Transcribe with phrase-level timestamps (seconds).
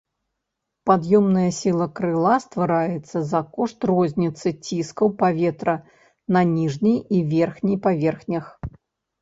[0.89, 5.75] Пад'ёмная сіла крыла ствараецца за кошт розніцы ціскаў паветра
[6.35, 8.45] на ніжняй і верхняй паверхнях.